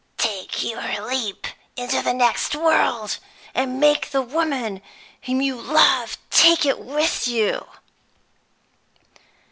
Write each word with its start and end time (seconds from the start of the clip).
"Take 0.17 0.63
your 0.63 0.81
leap 1.09 1.45
into 1.75 2.01
the 2.01 2.11
next 2.15 2.55
world, 2.55 3.19
and 3.53 3.79
make 3.79 4.09
the 4.09 4.23
woman 4.23 4.81
whom 5.21 5.41
you 5.41 5.61
love 5.61 6.17
take 6.31 6.65
it 6.65 6.79
with 6.79 7.27
you!" 7.27 7.67